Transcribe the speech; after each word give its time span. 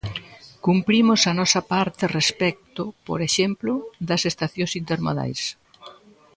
Cumprimos 0.65 1.21
a 1.29 1.33
nosa 1.39 1.61
parte 1.73 2.03
respecto, 2.19 2.83
por 3.07 3.19
exemplo, 3.27 3.73
das 4.09 4.21
estacións 4.31 4.71
intermodais. 4.81 5.41